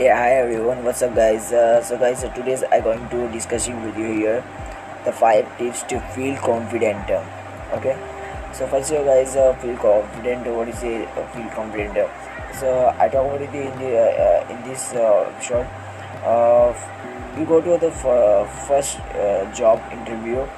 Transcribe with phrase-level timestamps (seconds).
[0.00, 0.82] Yeah, hi everyone.
[0.82, 1.52] What's up, guys?
[1.52, 4.38] Uh, so, guys, uh, today's i'm going to discussing with you here
[5.04, 7.10] the five tips to feel confident.
[7.78, 7.92] Okay.
[8.54, 10.46] So first, of all guys uh, feel confident.
[10.56, 11.06] What is it?
[11.18, 12.08] Uh, feel confident.
[12.62, 13.92] So I talk about it in the
[14.24, 15.68] uh, in this uh, short.
[17.36, 18.96] You go to the first
[19.52, 20.48] job interview.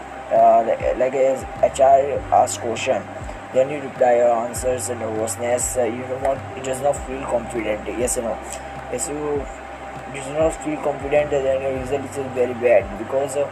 [1.03, 3.03] Like as HR asks question,
[3.53, 5.75] then you reply your answers and nervousness.
[5.77, 6.39] You do not.
[6.57, 7.99] It does not feel confident.
[7.99, 8.71] Yes or no?
[8.93, 9.45] Yes, you
[10.15, 13.49] you do not feel confident, then your result is very bad because uh,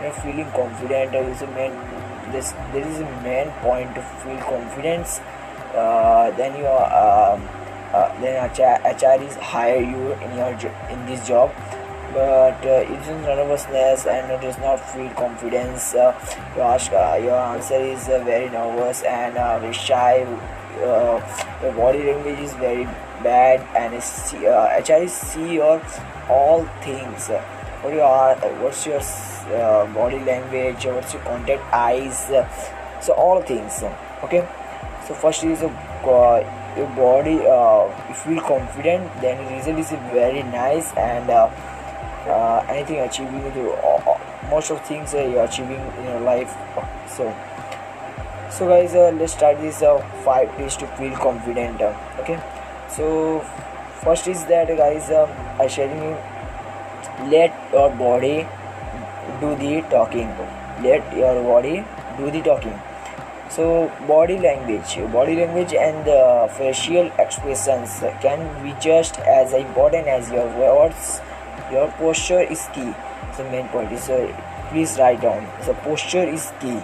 [0.00, 1.72] you know feeling confident is a main
[2.32, 5.20] this there is a main point to feel confidence.
[5.74, 6.86] Uh, then you are
[7.34, 7.42] um,
[7.92, 11.50] uh, then HR, HR is hire you in your jo- in this job.
[12.14, 15.94] But uh, it is nervousness and it does not feel confidence.
[15.96, 16.14] Uh,
[16.54, 16.64] your,
[16.96, 20.22] uh, your answer is uh, very nervous and uh, very shy
[20.82, 21.20] uh,
[21.76, 22.84] body language is very
[23.22, 25.82] bad and uh, HR see your
[26.28, 27.28] all things.
[27.82, 32.30] What you are what's your uh, body language what's your contact eyes
[33.00, 33.82] so all things
[34.24, 34.46] okay?
[35.06, 35.70] So first is uh,
[36.76, 41.50] your body uh, you feel confident then the result is very nice and uh,
[42.26, 44.18] uh, anything achieving uh,
[44.50, 46.52] most of things you're achieving in your life
[47.06, 47.28] so
[48.56, 52.40] so guys uh, let's start this uh, five days to feel confident uh, okay?
[52.88, 53.40] So
[54.02, 55.26] first is that guys uh,
[55.58, 56.16] i sharing you
[57.32, 58.46] let your body
[59.40, 60.28] do the talking.
[60.82, 61.84] Let your body
[62.18, 62.78] do the talking.
[63.50, 70.30] So body language body language and uh, facial expressions can be just as important as
[70.30, 71.20] your words.
[71.72, 72.92] Your posture is key.
[73.36, 74.20] The main point is uh,
[74.70, 75.48] please write down.
[75.66, 76.80] The posture is key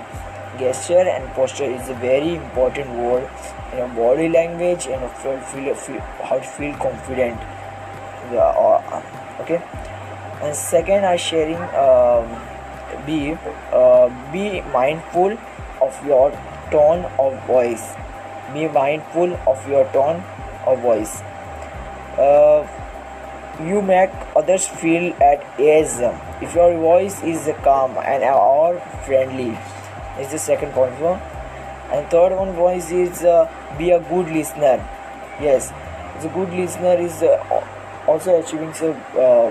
[0.59, 3.29] gesture and posture is a very important word
[3.73, 7.39] in your body language and feel, feel, feel how to feel confident.
[8.33, 9.03] Yeah, uh,
[9.41, 9.63] okay.
[10.43, 12.27] And second are sharing um,
[13.07, 13.37] be
[13.73, 15.37] uh, be mindful
[15.81, 16.31] of your
[16.71, 17.95] tone of voice.
[18.53, 20.23] Be mindful of your tone
[20.67, 21.21] of voice.
[22.19, 22.67] Uh,
[23.63, 26.01] you make others feel at ease.
[26.41, 29.57] If your voice is calm and or friendly
[30.21, 31.15] is the second point no?
[31.93, 34.77] and third one voice is uh, be a good listener.
[35.41, 35.73] Yes
[36.23, 37.65] the good listener is uh,
[38.07, 39.49] also achieving so uh,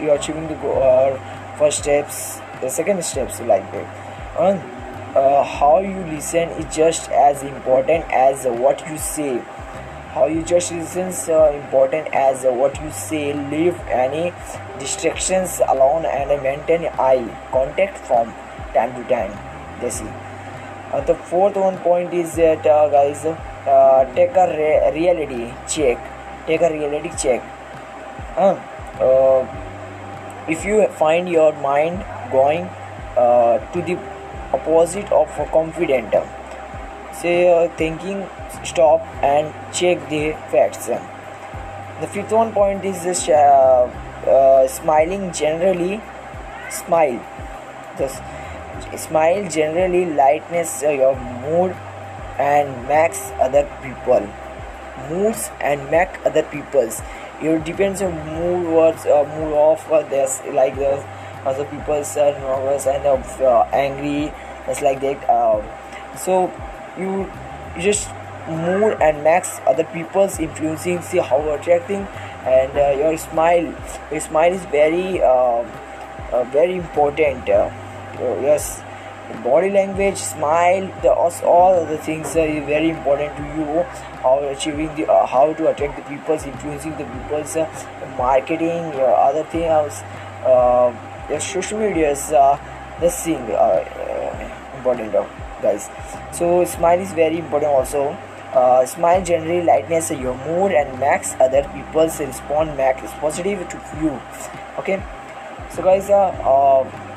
[0.00, 3.86] you're achieving the uh, first steps the second steps like that.
[4.38, 9.38] And uh, how you listen is just as important as what you say.
[10.14, 14.32] How you just listen is uh, important as what you say leave any
[14.78, 18.32] distractions alone and maintain eye contact from
[18.74, 19.49] time to time
[19.80, 19.90] they
[20.92, 25.98] uh, the fourth one point is that uh, guys uh, take a re- reality check.
[26.46, 27.42] Take a reality check.
[28.36, 29.46] Uh,
[30.48, 32.64] if you find your mind going
[33.16, 33.96] uh, to the
[34.52, 36.12] opposite of confident
[37.12, 38.26] say uh, thinking
[38.64, 40.86] stop and check the facts.
[42.00, 46.00] The fifth one point is uh, smiling generally
[46.70, 47.20] smile.
[47.98, 48.22] Just
[48.96, 51.76] smile generally lightness uh, your mood
[52.38, 54.26] and makes other people.
[55.08, 57.00] Moods and make other people's.
[57.42, 61.02] It depends on mood was uh, mood of uh, there's like the
[61.46, 64.32] other people's are nervous and uh, angry.
[64.68, 65.62] It's like that uh,
[66.16, 66.52] so
[66.98, 67.30] you,
[67.78, 68.08] just
[68.48, 72.06] mood and max other people's influencing see how attracting
[72.44, 73.74] and uh, your smile
[74.10, 75.62] your smile is very uh,
[76.32, 77.48] uh, very important
[78.20, 78.82] uh, uh, yes
[79.44, 83.82] body language smile the all the things are very important to you.
[84.22, 87.66] How achieving the uh, how to attract the people's influencing the people's uh,
[88.18, 90.02] marketing your other things.
[90.44, 90.92] Uh,
[91.28, 92.58] your social medias uh,
[93.00, 95.26] the thing uh, uh, important uh,
[95.62, 95.88] guys.
[96.32, 98.16] So smile is very important also.
[98.52, 104.20] Uh, smile generally lightness your mood and makes other people's respond makes positive to you.
[104.76, 105.00] Okay?
[105.70, 107.09] So guys uh, uh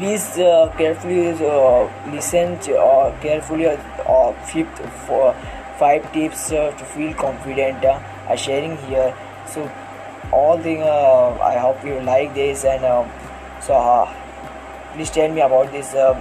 [0.00, 3.76] please uh, carefully uh, listen to, uh, carefully uh,
[4.08, 5.34] uh, fifth for
[5.78, 9.14] five tips uh, to feel confident uh, sharing here.
[9.46, 9.70] So
[10.32, 13.04] all thing uh, i hope you like this and uh,
[13.60, 13.74] so
[14.94, 16.14] please tell me about this uh,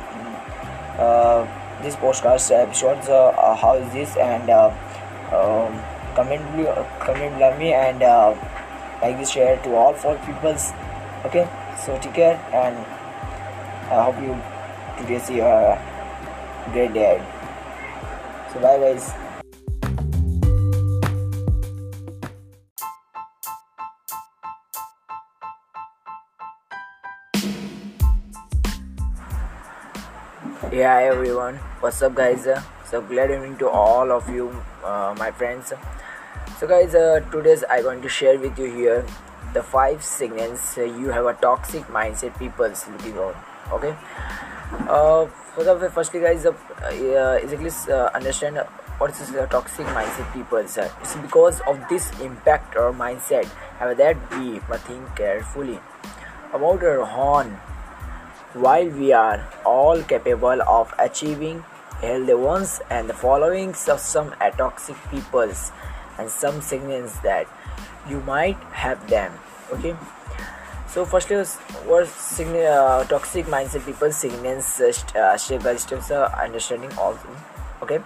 [1.84, 5.82] this podcast episodes how is this and um,
[6.16, 6.44] comment
[7.00, 8.00] comment below me and
[9.02, 10.74] like this share to all four peoples.
[11.26, 11.48] Okay?
[11.86, 12.76] So take care and
[13.92, 14.38] I hope you
[15.04, 15.82] it is your
[16.72, 17.18] great day.
[18.54, 19.12] So bye guys.
[30.72, 32.48] yeah everyone what's up guys
[32.86, 34.50] so glad evening to all of you
[34.84, 35.74] uh, my friends
[36.60, 39.04] so guys uh, today's i'm going to share with you here
[39.56, 43.34] the five signals you have a toxic mindset people's looking on
[43.72, 43.96] Okay.
[44.88, 47.40] Uh, for the firstly, guys, uh, uh,
[47.90, 48.58] uh, understand
[48.98, 53.46] what is the toxic mindset people Uh, it's because of this impact or mindset.
[53.80, 55.80] Have that be, but think carefully
[56.54, 57.60] about our horn
[58.54, 61.64] while we are all capable of achieving
[62.02, 65.72] healthy ones and the followings of some toxic peoples
[66.18, 67.46] and some signals that
[68.10, 69.32] you might have them
[69.72, 69.96] okay
[70.94, 71.38] so firstly
[71.86, 77.30] what signal uh, toxic mindset people signals uh, uh, step by step uh, understanding also
[77.82, 78.00] okay?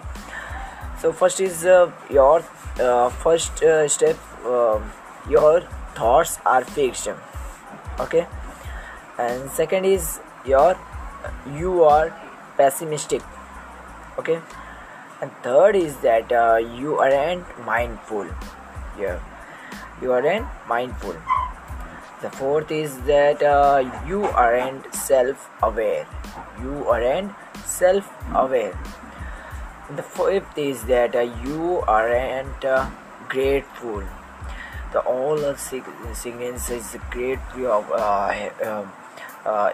[1.04, 2.44] So first is uh, your
[2.80, 4.92] uh, first uh, step um,
[5.30, 5.62] your
[5.96, 7.10] thoughts are fixed.
[8.00, 8.26] Okay?
[9.18, 10.78] And second is your
[11.58, 12.16] you are
[12.58, 13.22] pessimistic.
[14.18, 14.40] Okay?
[15.22, 16.32] And third is that
[16.80, 18.28] you aren't mindful.
[18.98, 19.20] Yeah.
[20.02, 21.16] You aren't mindful
[22.24, 26.08] the fourth is that uh, you aren't self-aware.
[26.62, 27.34] You aren't
[27.66, 28.74] self-aware.
[29.94, 32.90] The fifth is that uh, you aren't uh,
[33.28, 34.04] grateful.
[34.94, 38.92] The all signals is grateful of uh, um,
[39.46, 39.72] uh,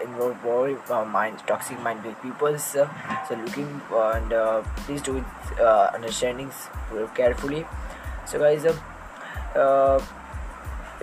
[0.90, 2.90] uh, mind toxic mind people so,
[3.28, 5.24] so looking uh, and uh, please do
[5.60, 6.68] uh, understandings
[7.14, 7.64] carefully.
[8.26, 8.66] So guys
[9.54, 10.00] uh,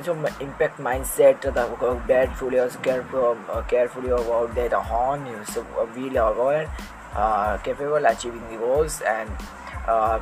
[0.03, 1.65] so impact mindset the
[2.35, 4.53] fully also careful carefully about
[5.25, 6.69] you so uh, will aware
[7.15, 9.29] uh, capable achieving the goals and
[9.87, 10.19] uh,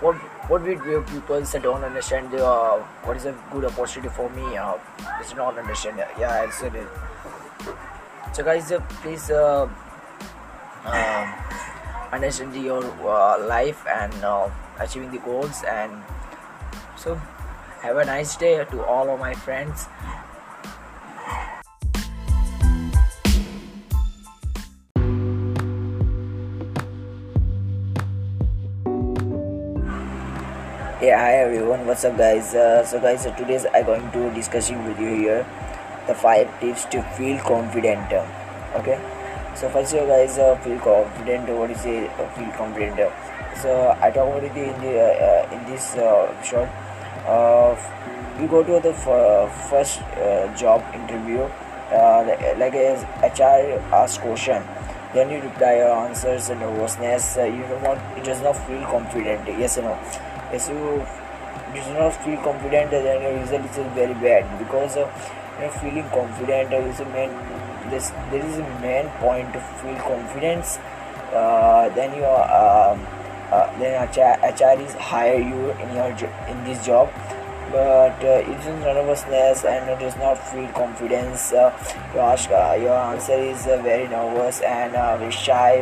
[0.00, 0.14] what
[0.48, 4.56] what we do people don't understand the uh, what is a good opportunity for me
[4.56, 4.74] uh,
[5.20, 6.88] it's not understand yeah I said it
[8.32, 8.72] so guys
[9.02, 9.68] please uh,
[10.86, 11.32] uh,
[12.12, 12.82] understand your
[13.46, 14.14] life and
[14.78, 15.92] achieving the goals and
[16.96, 17.20] so
[17.84, 19.88] have a nice day to all of my friends.
[31.04, 31.84] Yeah hi everyone.
[31.86, 32.54] What's up guys?
[32.54, 35.44] Uh, so guys uh, today's i'm going to discussing with you here
[36.06, 38.16] the five tips to feel confident.
[38.80, 38.96] Okay?
[39.54, 41.50] So first of all guys uh, feel confident.
[41.50, 42.08] What is it?
[42.16, 43.12] Uh, feel confident.
[43.60, 45.92] So i talk about it in the uh, uh in this
[46.48, 46.72] short
[48.48, 48.92] go to the
[49.68, 50.00] first
[50.56, 51.48] job interview
[52.58, 54.62] like as hr asks question.
[55.14, 57.36] Then you reply your answers and nervousness.
[57.36, 59.46] You do not want it does not feel confident.
[59.46, 59.98] Yes or no?
[60.52, 61.04] Yes you
[61.74, 64.58] do not feel confident then your result is very bad.
[64.58, 65.06] Because you
[65.60, 67.30] know, feeling confident is a main
[67.90, 70.78] this there is a main point to feel confidence.
[71.32, 73.13] Uh, then you are um, uh,
[73.78, 76.10] then HR, is hire you in your
[76.48, 77.10] in this job.
[77.70, 81.52] But uh, it is nervousness and it does not feel confidence.
[81.52, 81.72] Uh,
[82.14, 85.80] you ask uh, your answer is uh, very nervous and uh, very shy.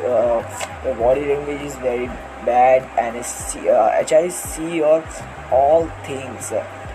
[0.00, 0.42] Uh,
[0.84, 2.06] your body language is very
[2.44, 5.04] bad and it's, uh, is see your
[5.52, 6.50] all things.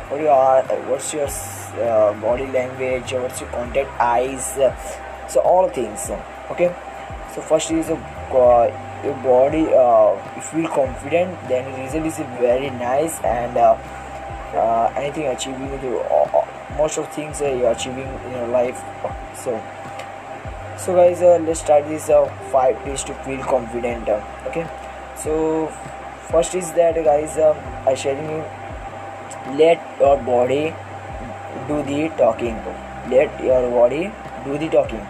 [0.10, 3.14] What you are what's your uh, body language?
[3.14, 4.60] What's your contact eyes?
[5.30, 6.12] So all things
[6.52, 6.76] okay?
[7.34, 7.96] So first is uh,
[9.04, 13.78] your body uh, you feel confident then the result is very nice and uh,
[14.56, 16.46] uh, anything achieving uh,
[16.78, 18.82] most of things uh, you're achieving in your life
[19.36, 19.62] so.
[20.78, 24.68] So guys uh, let's start this uh, five days to feel confident uh, okay?
[25.16, 25.68] So
[26.30, 27.54] first is that guys uh,
[27.88, 28.44] i sharing you
[29.58, 30.74] let your body
[31.68, 32.56] do the talking.
[33.10, 34.12] Let your body
[34.46, 35.08] do the talking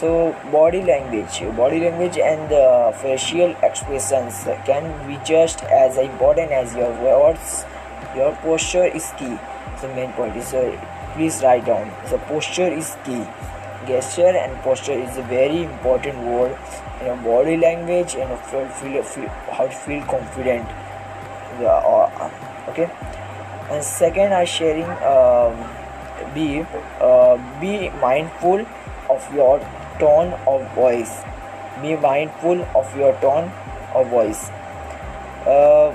[0.00, 0.10] so
[0.50, 6.90] body language body language and uh, facial expressions can be just as important as your
[7.02, 7.64] words.
[8.16, 9.36] Your posture is key.
[9.82, 10.64] The main point is uh,
[11.14, 11.92] please write down.
[12.10, 13.24] The posture is key.
[13.86, 16.56] Gesture and posture is a very important word
[17.00, 19.28] in your body language and feel, feel, feel
[19.58, 20.66] how to feel confident.
[21.60, 22.30] Uh,
[22.68, 22.88] okay.
[23.70, 26.64] And second are sharing um, be
[27.00, 28.66] uh, be mindful
[29.10, 29.60] of your
[30.00, 31.22] tone of voice.
[31.82, 33.52] Be mindful of your tone
[33.94, 34.48] of voice.
[35.46, 35.94] Uh,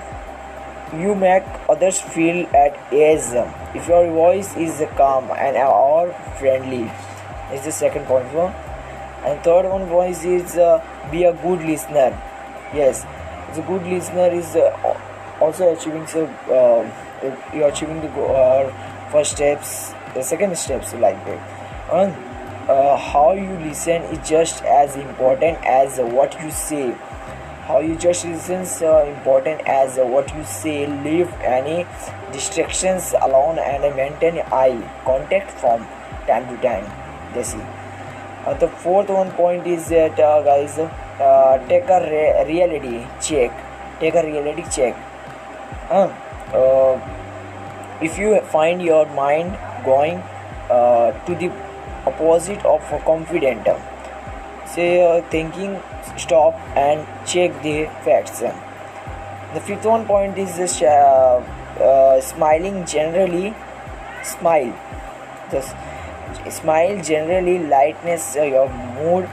[0.95, 3.33] you make others feel at ease.
[3.73, 6.89] If your voice is calm and or friendly
[7.53, 8.53] is the second point one
[9.25, 10.79] and third one voice is uh,
[11.11, 12.09] be a good listener.
[12.73, 13.05] Yes
[13.55, 14.97] the good listener is uh,
[15.39, 16.83] also achieving so uh,
[17.53, 21.39] you're achieving the uh, first steps the second steps like that.
[21.91, 22.13] And
[22.67, 26.91] uh, how you listen is just as important as what you say.
[27.67, 30.87] How you just listen is uh, important as uh, what you say.
[30.87, 31.85] Leave any
[32.31, 35.85] distractions alone and maintain eye contact from
[36.27, 36.85] time to time.
[37.33, 37.61] They see
[38.45, 43.51] uh, the fourth one point is that uh, guys uh, take a re- reality check.
[43.99, 44.95] Take a reality check.
[45.89, 46.99] Uh,
[48.01, 50.17] if you find your mind going
[50.69, 51.49] uh, to the
[52.15, 53.67] opposite of confident.
[54.67, 55.79] Say uh, thinking
[56.17, 58.39] stop and check the facts.
[59.53, 61.41] The fifth one point is just uh,
[61.79, 63.53] uh, smiling generally
[64.23, 64.73] smile.
[65.51, 65.75] Just
[66.49, 69.29] smile generally lightness uh, your mood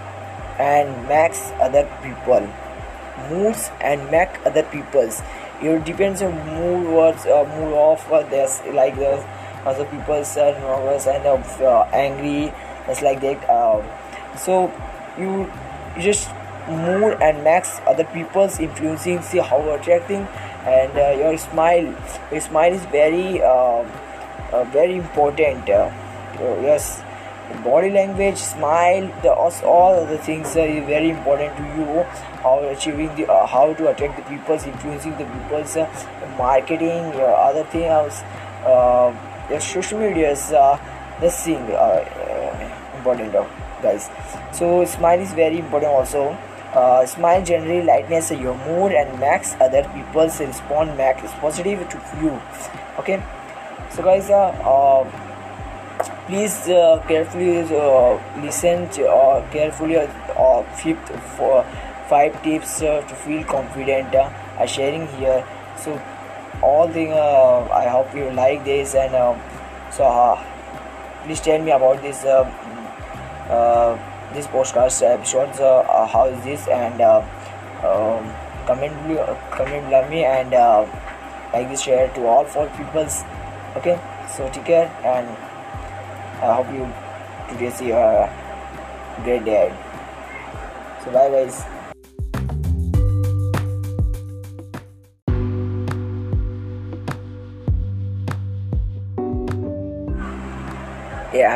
[0.59, 2.49] and makes other people.
[3.31, 5.23] Moods and make other people's.
[5.61, 9.25] It depends on mood was uh, mood of uh, there's like the
[9.65, 12.53] other people are nervous and uh, angry
[12.89, 13.81] it's like that uh,
[14.37, 14.73] so
[15.19, 15.51] you,
[16.01, 16.31] just
[16.69, 20.27] mood and max other people's influencing see how attracting
[20.65, 21.95] and uh, your smile
[22.31, 23.85] your smile is very uh,
[24.53, 25.91] uh, very important uh,
[26.63, 27.03] yes.
[27.65, 32.03] Body language smile the all the things are very important to you
[32.43, 35.87] how achieving the uh, how to attract the people's influencing the people's uh,
[36.39, 38.23] marketing other things
[39.51, 40.79] your social medias uh,
[41.21, 41.61] the thing
[43.03, 43.33] important
[43.83, 44.09] guys.
[44.53, 46.37] So smile is very important also.
[46.73, 52.41] Uh, smile generally lightness your mood and makes other people's respond makes positive to you.
[52.99, 53.23] Okay?
[53.91, 55.05] So guys uh, uh
[56.27, 61.65] please uh, carefully uh, listen to, uh, carefully uh, fifth for
[62.09, 65.45] five tips uh, to feel confident uh, sharing here.
[65.77, 66.01] So
[66.63, 69.35] all the uh, i hope you like this and uh,
[69.91, 70.39] so uh,
[71.25, 72.82] please tell me about this uh, uh,
[74.35, 77.21] this podcast episodes uh, uh, how is this and uh,
[77.85, 78.33] um,
[78.67, 78.95] comment
[79.51, 80.87] comment below me and uh,
[81.53, 83.25] like this share to all four peoples
[83.77, 83.99] okay
[84.37, 85.27] so take care and
[86.43, 86.91] I hope you
[87.49, 88.27] today see a
[89.23, 89.73] great day.
[91.05, 91.62] So bye guys.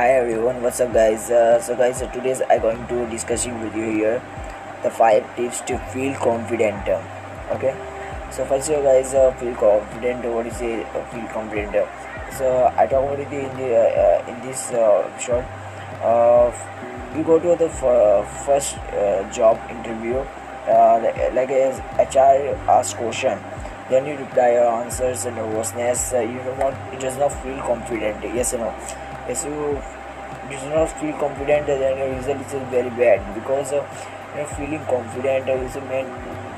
[0.06, 0.62] Hi everyone.
[0.62, 1.32] What's up, guys?
[1.32, 4.22] Uh, so, guys, uh, today's I going to discussing with you here
[4.84, 6.86] the five tips to feel confident.
[7.54, 7.75] Okay.
[8.30, 10.25] So first, you guys uh, feel confident.
[10.32, 10.86] What is it?
[10.94, 11.75] Uh, feel confident
[12.38, 13.72] so I talk about it in the
[14.04, 15.44] uh, in this uh, short.
[16.10, 16.54] Uh,
[17.16, 17.68] you go to the
[18.46, 18.76] first
[19.34, 20.22] job interview,
[21.34, 23.42] like as HR asks question,
[23.90, 26.12] then you reply your answers and nervousness.
[26.12, 28.22] you do not, want it does not feel confident.
[28.22, 28.72] Yes or no?
[29.28, 29.82] Yes, you
[30.50, 33.85] do not feel confident, then your result is very bad because uh,
[34.35, 36.07] you know feeling confident is a main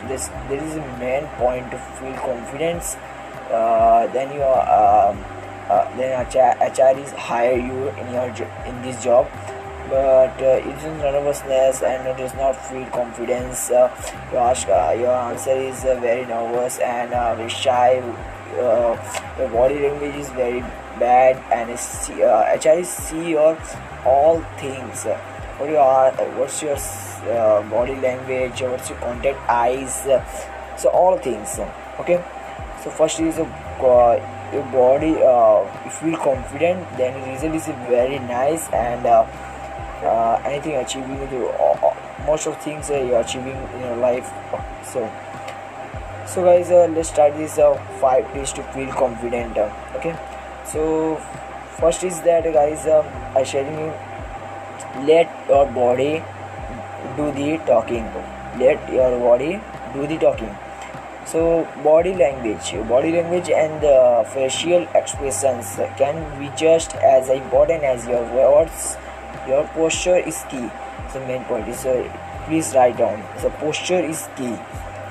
[0.08, 2.96] this there is a main point to feel confidence.
[3.50, 5.24] Uh, then you are um,
[5.70, 8.28] uh, then HR, is hire you in your
[8.66, 9.28] in this job.
[9.88, 13.70] But uh, it is nervousness and it does not feel confidence.
[13.70, 13.88] Uh,
[14.32, 18.00] you ask uh, your answer is uh, very nervous and uh, very shy.
[18.52, 18.96] Uh,
[19.38, 20.62] your body language is very
[20.98, 21.36] bad
[22.78, 23.58] is see your
[24.04, 25.04] all things.
[25.58, 26.76] What you are what's your
[27.70, 30.06] body language what's your contact eyes
[30.76, 31.58] so all things
[32.00, 32.22] okay?
[32.82, 33.44] So first is a
[34.52, 39.26] your body uh, you feel confident then result is very nice and uh,
[40.02, 41.94] uh, anything achieving you uh,
[42.26, 44.30] most of things you're achieving in your life
[44.84, 45.10] so.
[46.26, 49.56] So guys uh, let's start this uh, five ways to feel confident
[49.96, 50.16] okay
[50.72, 51.16] so
[51.78, 52.86] first is that guys
[53.40, 53.92] i sharing you
[55.06, 56.22] let your body
[57.16, 58.04] do the talking.
[58.58, 59.60] Let your body
[59.94, 60.54] do the talking.
[61.26, 68.06] So body language body language and uh, facial expressions can be just as important as
[68.06, 68.96] your words.
[69.46, 70.68] Your posture is key.
[71.12, 71.96] The main point is uh,
[72.46, 73.22] please write down.
[73.42, 74.56] The posture is key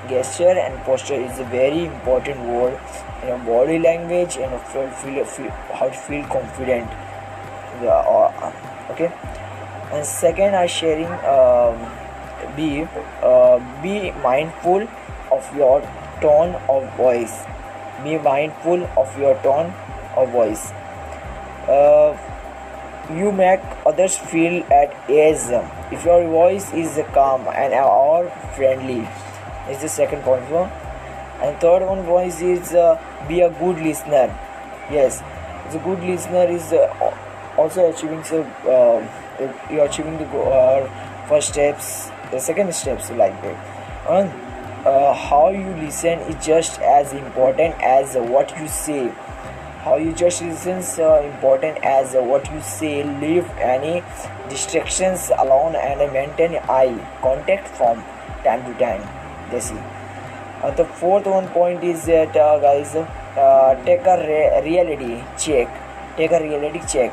[0.08, 2.78] gesture and posture is a very important word
[3.22, 6.88] in your body language and feel, feel, feel how to feel confident.
[7.82, 8.52] Uh,
[8.90, 9.12] okay.
[9.92, 11.76] And second are sharing um,
[12.56, 12.86] be
[13.22, 14.88] uh, be mindful
[15.30, 15.80] of your
[16.20, 17.44] tone of voice.
[18.02, 19.72] Be mindful of your tone
[20.16, 20.70] of voice.
[21.68, 22.16] Uh,
[23.14, 25.50] you make others feel at ease.
[25.90, 29.08] If your voice is calm and or friendly
[29.70, 30.70] is the second point one
[31.42, 34.26] and third one voice is uh, be a good listener.
[34.90, 35.22] Yes
[35.72, 37.14] the good listener is uh,
[37.56, 38.98] also achieving so uh,
[39.70, 40.88] you're achieving the goal
[41.28, 43.56] first steps the second steps like that.
[44.08, 49.08] And uh, how you listen is just as important as what you say.
[49.82, 54.02] How you just listen is uh, important as uh, what you say leave any
[54.48, 58.02] distractions alone and maintain eye contact from
[58.44, 59.17] time to time
[59.52, 65.68] uh, the fourth one point is that uh, guys uh, take a re- reality check.
[66.16, 67.12] Take a reality check.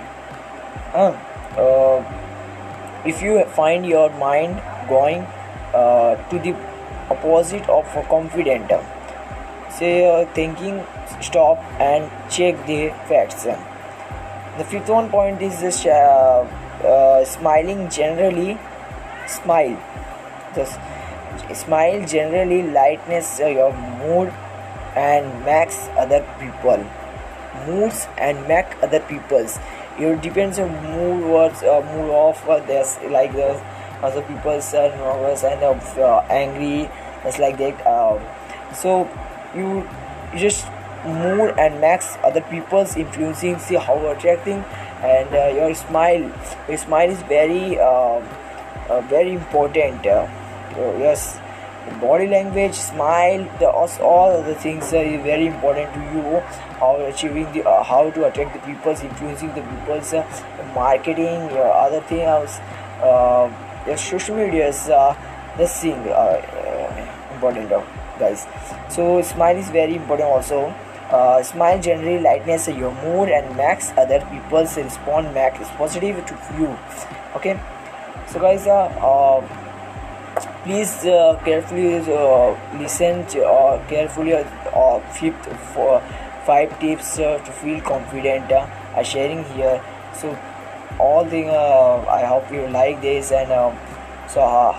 [0.94, 2.04] Uh,
[3.06, 5.22] if you find your mind going
[5.74, 6.56] uh, to the
[7.10, 8.72] opposite of confident
[9.70, 10.82] say uh, thinking
[11.22, 13.44] stop and check the facts.
[13.44, 16.48] The fifth one point is this uh,
[16.84, 18.58] uh, smiling generally
[19.27, 19.77] smile.
[20.56, 20.80] Just
[21.54, 24.34] smile generally lightness uh, your mood
[24.96, 26.86] and makes other people.
[27.68, 29.58] Moods and make other people's.
[29.98, 33.62] It depends on mood was uh, mood of uh, there's like the
[34.04, 36.90] other people are nervous and uh, angry.
[37.24, 38.20] It's like that uh,
[38.74, 39.10] so
[39.56, 39.88] you,
[40.38, 40.68] just
[41.06, 44.64] mood and max other people's influencing see how attracting
[45.02, 46.32] and uh, your smile.
[46.68, 48.22] Your smile is very uh,
[48.90, 50.06] uh, very important
[50.77, 51.39] uh, yes.
[52.01, 56.39] Body language smile the all the things are very important to you.
[56.79, 60.25] How achieving the uh, how to attract the people's influencing the people's uh,
[60.74, 62.58] marketing uh, other things.
[63.03, 63.51] Uh,
[63.86, 65.13] your social media is uh,
[65.58, 66.41] the thing uh,
[67.36, 67.70] important
[68.17, 68.48] guys.
[68.89, 70.74] So smile is very important also.
[71.12, 76.75] Uh, smile generally lightness your mood and makes other people's respond makes positive to you.
[77.36, 77.60] Okay?
[78.27, 79.65] So guys uh, uh
[80.66, 86.02] please uh, carefully uh, listen to, uh, carefully uh, fifth for
[86.46, 89.82] five tips uh, to feel confident uh, sharing here.
[90.14, 90.38] So
[91.00, 93.75] all the uh, i hope you like this and um,
[94.30, 94.72] so uh,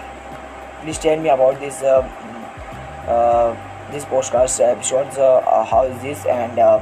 [0.83, 2.01] please tell me about this uh,
[3.07, 3.55] uh,
[3.93, 6.81] this podcast episodes uh, uh, how is this and uh,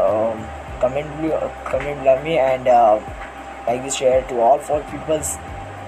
[0.00, 0.38] um,
[0.80, 1.06] comment
[1.64, 2.98] comment love me and uh,
[3.66, 5.36] like this share to all four peoples.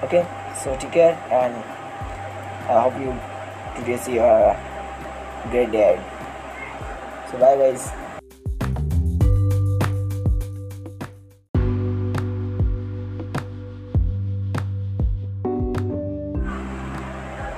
[0.03, 0.25] Okay
[0.63, 1.74] so take care and
[2.67, 3.13] I hope you
[3.77, 4.57] today see a
[5.51, 6.01] great day.
[7.29, 7.93] So bye guys.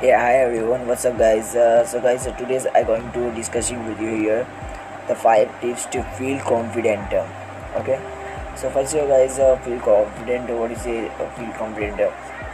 [0.04, 0.86] Yeah, hi everyone.
[0.88, 1.56] What's up, guys?
[1.56, 4.46] Uh, so, guys, uh, today's i'm going to discussing with you here
[5.08, 7.14] the five tips to feel confident.
[7.80, 7.98] Okay.
[8.58, 10.50] So first, of all guys, uh, feel confident.
[10.50, 11.10] What is it?
[11.12, 12.02] Uh, feel confident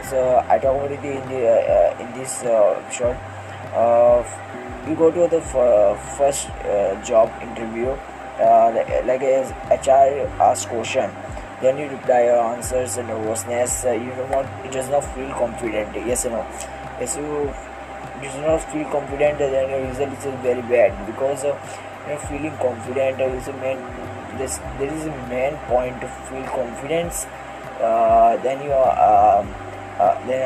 [0.08, 3.16] so I talk about it in the uh, in this uh, short.
[3.74, 4.22] Uh,
[4.86, 7.88] we go to the first uh, job interview,
[8.38, 8.70] uh,
[9.06, 11.10] like as HR asks question,
[11.62, 13.84] then you reply your answers and nervousness.
[13.84, 15.94] Uh, you don't want, it does not feel confident.
[15.94, 16.46] Yes or no?
[17.00, 17.52] Yes, you,
[18.22, 21.56] you do not feel confident, then your result is very bad because uh,
[22.06, 23.20] you're feeling confident.
[23.20, 23.78] Uh, is a main
[24.36, 27.26] this there is a main point to feel confidence.
[27.80, 29.40] Uh, then you are.
[29.40, 29.63] Um,
[29.98, 30.42] uh, then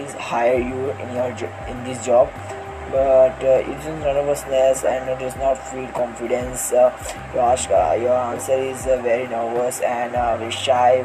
[0.00, 1.30] is hire you in your
[1.68, 2.28] in this job.
[2.90, 6.72] But uh, it is nervousness and it does not feel confidence.
[6.72, 6.94] Uh,
[7.34, 11.00] you ask uh, your answer is uh, very nervous and uh, very shy.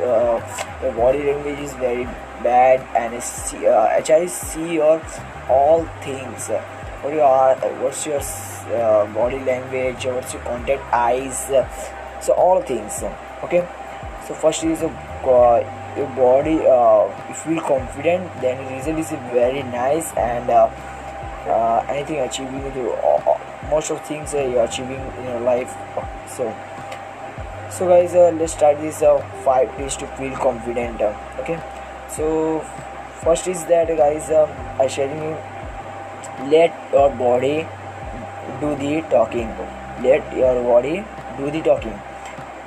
[0.00, 0.40] Uh,
[0.82, 2.04] your body language is very
[2.42, 5.02] bad and it's, uh, HR is see your
[5.50, 6.48] all things.
[7.02, 8.20] What you are what's your
[9.14, 10.06] body language?
[10.06, 11.50] What's your contact eyes?
[12.20, 13.02] So all things
[13.44, 13.68] okay?
[14.26, 14.88] So first is a
[15.96, 20.70] your body uh, you feel confident then the result is very nice and uh,
[21.46, 23.38] uh, anything achieving you uh,
[23.70, 25.74] most of things uh, you're achieving in your life.
[26.26, 26.54] So
[27.70, 29.00] so guys uh, let's start this
[29.44, 31.00] five ways to feel confident
[31.40, 31.60] okay?
[32.08, 32.60] So
[33.22, 34.46] first is that guys uh,
[34.80, 35.36] i sharing you
[36.50, 37.66] let your body
[38.60, 39.48] do the talking.
[40.02, 41.04] Let your body
[41.36, 42.00] do the talking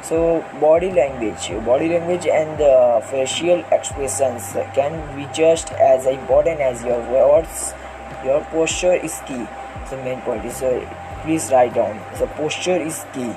[0.04, 6.84] so body language body language and the facial expressions can be just as important as
[6.84, 7.74] your words.
[8.26, 9.46] Your posture is key.
[9.90, 10.86] The main point is uh,
[11.24, 12.00] please write down.
[12.20, 13.34] The posture is key.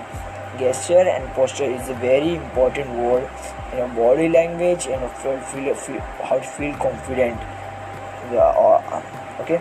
[0.59, 3.29] Gesture and posture is a very important word.
[3.73, 7.39] In your body language and feel, feel, feel how to feel confident.
[8.33, 9.03] Uh,
[9.41, 9.61] okay.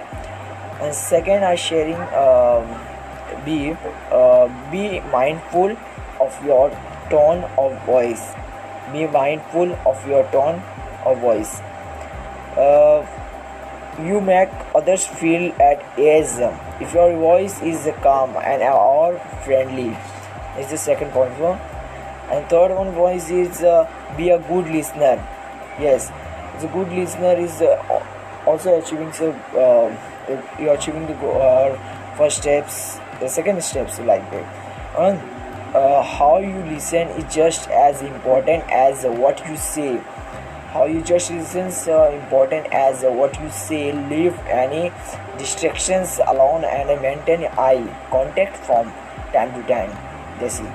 [0.82, 2.66] And second i sharing um,
[3.46, 3.76] be
[4.12, 5.76] uh, be mindful
[6.20, 6.70] of your
[7.10, 8.34] tone of voice.
[8.92, 10.62] Be mindful of your tone
[11.06, 11.60] of voice.
[12.58, 13.06] Uh,
[14.02, 16.40] you make others feel at ease
[16.82, 19.96] if your voice is calm and or friendly
[20.58, 21.60] is the second point one
[22.32, 23.88] and third one voice is uh,
[24.18, 25.16] be a good listener
[25.80, 26.12] yes
[26.62, 28.04] the good listener is uh,
[28.48, 29.90] also achieving so uh,
[30.60, 34.46] you're achieving the uh, first steps the second steps like that
[34.98, 35.43] and
[35.74, 39.98] uh, how you listen is just as important as what you say.
[40.74, 43.92] How you just listen is uh, important as uh, what you say.
[43.92, 44.92] Leave any
[45.38, 48.92] distractions alone and maintain eye contact from
[49.32, 49.92] time to time.
[50.40, 50.70] They see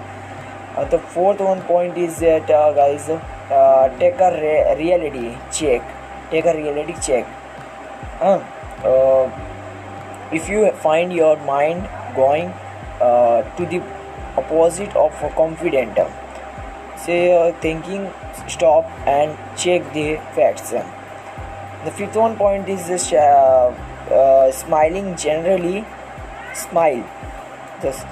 [0.76, 5.82] uh, the fourth one point is that uh, guys uh, take a re- reality check.
[6.30, 7.26] Take a reality check.
[8.20, 9.30] Uh,
[10.30, 12.48] if you find your mind going
[13.00, 13.80] uh, to the
[14.38, 15.98] opposite of confident.
[17.04, 18.10] Say uh, thinking
[18.48, 20.70] stop and check the facts.
[21.84, 23.74] The fifth one point is this, uh,
[24.10, 25.84] uh, smiling generally
[26.54, 27.04] smile.
[27.82, 28.04] Just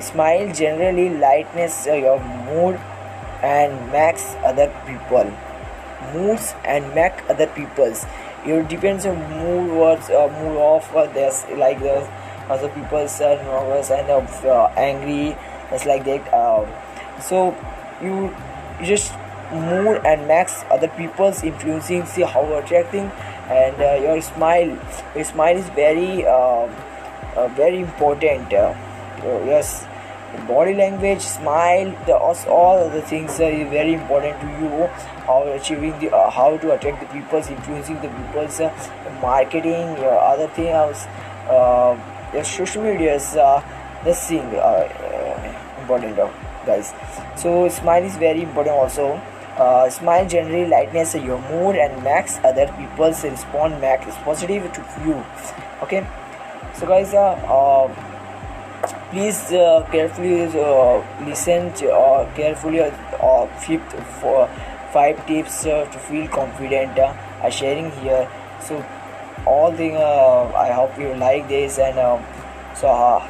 [0.00, 2.80] smile generally lightness uh, your mood
[3.42, 5.32] and makes other people.
[6.12, 8.04] Moods and make other people's.
[8.44, 12.08] It depends on mood was uh, mood of uh, there's like the
[12.48, 15.36] other people are nervous and uh, angry
[15.72, 16.66] it's like that um,
[17.20, 17.56] so
[18.02, 18.34] you,
[18.80, 19.12] you just
[19.52, 23.10] mood and max other people's influencing see how attracting
[23.50, 24.78] and uh, your smile
[25.14, 26.70] your smile is very um,
[27.36, 28.74] uh, very important uh,
[29.46, 29.86] yes.
[30.46, 34.86] Body language smile the all the things are very important to you
[35.26, 38.70] how achieving the uh, how to attract the people's influencing the people's uh,
[39.22, 41.06] marketing your other things
[42.34, 43.62] your social media is uh,
[44.04, 44.44] the thing
[45.88, 46.32] important
[46.66, 46.92] guys.
[47.36, 49.20] So smile is very important also.
[49.56, 55.24] Uh, smile generally lightness your mood and makes other people's respond is positive to you.
[55.82, 56.06] Okay?
[56.74, 57.88] So guys uh, uh
[59.10, 64.48] please uh, carefully uh, listen to, uh, carefully uh, fifth for
[64.92, 68.28] five tips uh, to feel confident uh, sharing here.
[68.60, 68.84] So
[69.46, 72.22] all uh, i hope you like this and um,
[72.74, 73.26] so uh,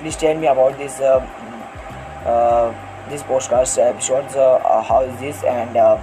[0.00, 1.39] please tell me about this uh, uh,
[3.08, 5.96] this podcast episodes uh, uh, how is this and uh,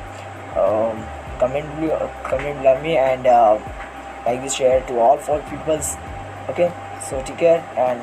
[0.56, 1.04] um,
[1.40, 1.66] comment
[2.24, 3.60] comment below me and uh,
[4.26, 5.96] like this share to all four peoples
[6.50, 8.02] okay so take care and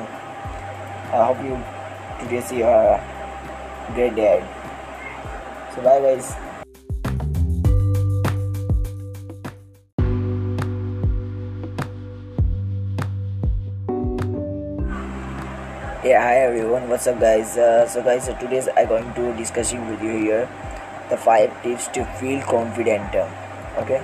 [1.13, 1.55] I hope you
[2.19, 2.99] today see a
[3.93, 4.43] great day.
[5.73, 6.35] So bye guys.
[16.15, 16.87] Yeah, hi everyone.
[16.87, 17.57] What's up, guys?
[17.57, 20.47] Uh, so, guys, uh, today's I going to discussing with you here
[21.09, 23.17] the five tips to feel confident.
[23.81, 23.99] Okay.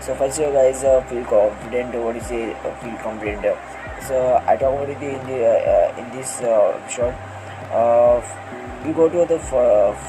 [0.00, 1.96] So first, you guys uh, feel confident.
[1.96, 2.54] What is it?
[2.62, 3.42] Uh, feel confident
[4.06, 5.42] so I talk about it in the
[5.72, 7.18] uh, in this uh, short.
[7.74, 8.22] Uh,
[8.86, 9.42] you go to the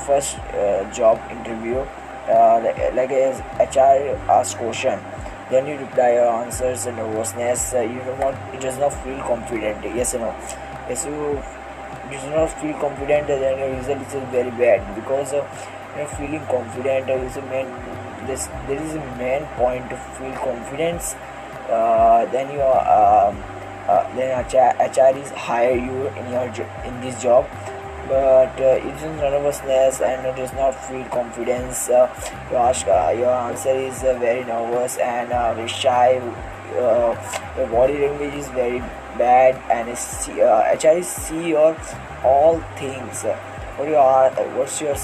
[0.05, 0.37] first
[0.93, 1.81] job interview,
[2.93, 4.99] like as HR asks question,
[5.49, 7.73] then you reply your answers and nervousness.
[7.73, 9.95] you do not, it does not feel confident.
[9.95, 10.68] Yes or no?
[10.89, 11.41] Yes, you
[12.09, 14.95] do not feel confident, then your result is very bad.
[14.95, 15.45] Because uh,
[15.95, 17.67] you know feeling confident is a main
[18.27, 21.15] this there is a main point to feel confidence.
[21.69, 23.37] Uh, then you are um,
[23.87, 26.47] uh, then HR, is hire you in your
[26.85, 27.45] in this job.
[28.07, 31.89] But uh, it is nervousness and it does not feel confidence.
[31.89, 32.09] Uh,
[32.49, 36.17] your, uh, your answer is uh, very nervous and uh, very shy.
[36.73, 37.13] Uh,
[37.57, 38.81] your body language is very
[39.19, 41.77] bad and see, uh, see your
[42.23, 43.23] all things.
[43.77, 44.95] What you are what's your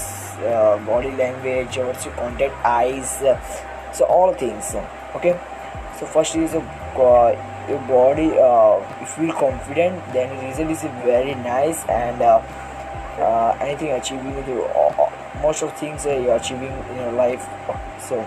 [0.86, 3.22] body language what's your contact eyes
[3.92, 4.74] so all things
[5.14, 5.38] okay?
[5.98, 6.60] So first is a
[7.68, 12.40] your body uh, you feel confident then the result is very nice and uh,
[13.18, 15.10] uh, anything achieving uh,
[15.42, 17.46] most of things you're achieving in your life
[17.98, 18.26] so.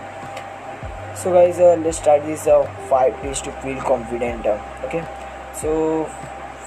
[1.15, 4.45] So guys uh, let's start this uh, five ways to feel confident
[4.85, 5.05] okay
[5.61, 6.05] so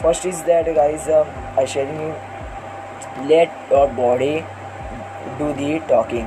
[0.01, 1.25] first is that guys uh,
[1.59, 2.13] i sharing you
[3.29, 4.45] let your body
[5.39, 6.27] do the talking.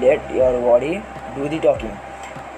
[0.00, 1.02] Let your body
[1.34, 1.96] do the talking.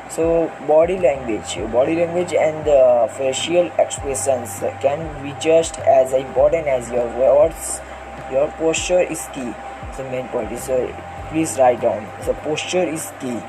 [0.09, 6.91] So body language body language and uh, facial expressions can be just as important as
[6.91, 7.81] your words.
[8.31, 9.53] Your posture is key.
[9.97, 10.79] The main point is uh,
[11.31, 12.07] please write down.
[12.27, 13.41] The posture is key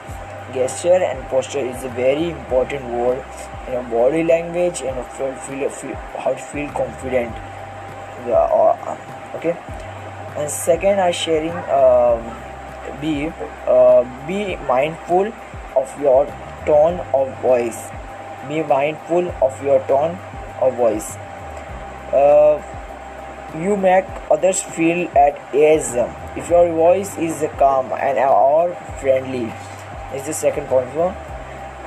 [0.56, 3.24] gesture and posture is a very important word
[3.68, 7.36] in your body language and feel, feel, feel how to feel confident.
[8.28, 8.98] Yeah, uh,
[9.36, 9.56] okay.
[10.38, 12.24] And second are sharing um,
[13.02, 13.32] be
[13.68, 15.32] uh, be mindful
[15.76, 16.26] of your
[16.66, 17.90] tone of voice.
[18.48, 20.18] Be mindful of your tone
[20.62, 21.16] of voice.
[22.14, 22.62] Uh,
[23.60, 25.96] you make others feel at ease.
[26.36, 29.52] If your voice is calm and or friendly
[30.14, 31.10] is the second point so,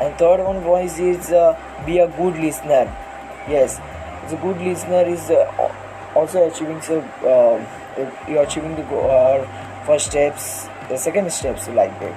[0.00, 2.84] and third one was is uh, be a good listener.
[3.48, 3.80] Yes
[4.28, 5.72] the good listener is uh,
[6.14, 7.56] also achieving so uh,
[8.28, 12.12] you're achieving the uh, first steps the second steps like that.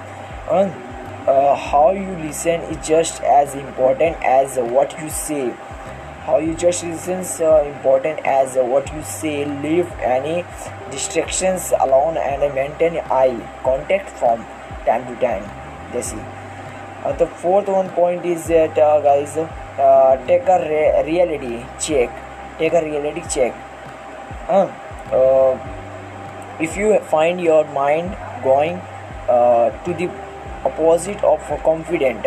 [0.50, 0.72] And
[1.28, 5.50] uh, how you listen is just as important as what you say.
[6.24, 10.44] How you just listen is uh, important as what you say leave any
[10.90, 14.44] distractions alone and maintain eye contact from
[14.84, 15.61] time to time
[16.00, 16.22] see
[17.04, 22.10] uh, the fourth one point is that uh, guys uh, take a re- reality check.
[22.58, 23.52] Take a reality check.
[24.48, 25.58] Uh,
[26.60, 28.76] if you find your mind going
[29.28, 30.08] uh, to the
[30.64, 32.24] opposite of confident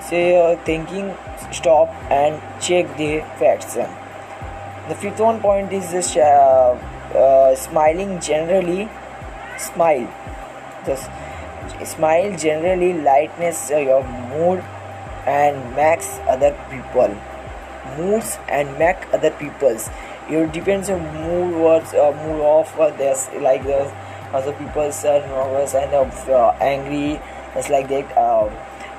[0.00, 1.14] say uh, thinking
[1.52, 3.74] stop and check the facts.
[3.74, 6.14] The fifth one point is this
[7.56, 8.88] smiling generally
[9.56, 10.12] smile.
[10.84, 11.10] Just
[11.84, 14.64] smile generally lightness uh, your mood
[15.26, 17.14] and makes other people.
[17.96, 19.88] Moods and make other people's.
[20.28, 23.90] It depends on mood was uh, mood of uh, there's like the
[24.32, 27.20] other people's are nervous and uh, angry.
[27.56, 28.50] It's like that uh,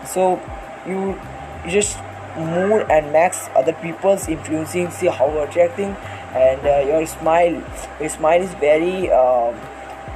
[0.06, 0.42] so
[0.88, 1.20] you,
[1.66, 1.98] you just
[2.38, 5.96] mood and max other people's influencing see how attracting
[6.34, 7.62] and uh, your smile
[8.00, 9.52] your smile is very uh,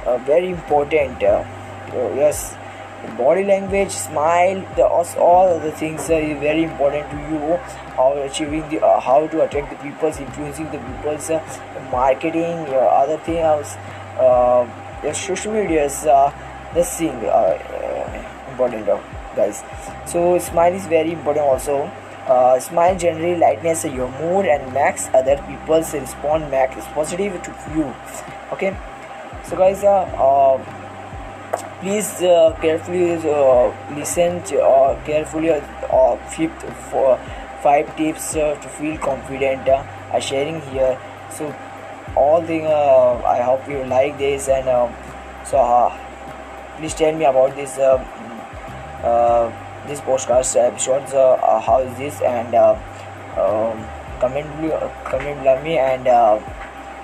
[0.06, 1.22] uh, very important
[1.94, 2.56] uh, yes.
[3.18, 7.56] Body language smile the all the things are very important to you.
[7.96, 11.40] How achieving the uh, how to attract the people's influencing the people's uh,
[11.92, 13.76] marketing uh, other things.
[14.18, 14.66] Uh,
[15.12, 16.32] social media is uh,
[16.72, 18.86] the thing uh, important
[19.36, 19.62] guys.
[20.06, 21.90] So smile is very important also.
[22.26, 27.94] Uh, smile generally lightness your mood and makes other people's respond makes positive to you.
[28.50, 28.74] Okay?
[29.44, 30.83] So guys uh, uh
[31.84, 37.18] please uh, carefully uh, listen to, uh, carefully uh, fifth for
[37.62, 40.98] five tips uh, to feel confident uh, sharing here.
[41.30, 41.54] So
[42.16, 44.86] all thing uh, i hope you like this and uh,
[45.44, 45.90] so uh,
[46.76, 47.96] please tell me about this uh,
[49.02, 49.50] uh,
[49.88, 52.78] this podcast episodes uh, uh, how is this and uh,
[53.36, 53.84] um,
[54.20, 54.46] comment
[55.04, 56.38] comment love me and uh,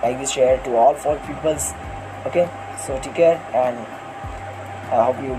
[0.02, 1.74] like this share to all four peoples.
[2.26, 2.48] Okay?
[2.86, 3.76] So take care and
[4.92, 5.38] I hope you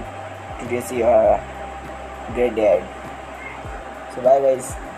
[0.63, 2.79] today see uh, a great day.
[4.15, 4.90] So bye guys.